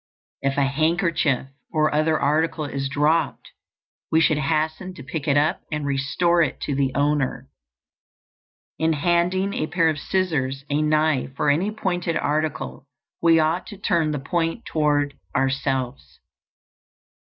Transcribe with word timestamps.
If 0.41 0.57
a 0.57 0.63
handkerchief 0.65 1.49
or 1.71 1.93
other 1.93 2.19
article 2.19 2.65
is 2.65 2.89
dropped, 2.89 3.51
we 4.11 4.19
should 4.19 4.39
hasten 4.39 4.95
to 4.95 5.03
pick 5.03 5.27
it 5.27 5.37
up 5.37 5.61
and 5.71 5.85
restore 5.85 6.41
it 6.41 6.59
to 6.61 6.73
the 6.73 6.91
owner. 6.95 7.47
In 8.79 8.93
handing 8.93 9.53
a 9.53 9.67
pair 9.67 9.89
of 9.89 9.99
scissors, 9.99 10.65
a 10.71 10.81
knife, 10.81 11.39
or 11.39 11.51
any 11.51 11.69
pointed 11.69 12.17
article, 12.17 12.87
we 13.21 13.39
ought 13.39 13.67
to 13.67 13.77
turn 13.77 14.09
the 14.09 14.17
point 14.17 14.65
toward 14.65 15.13
ourselves. 15.35 16.17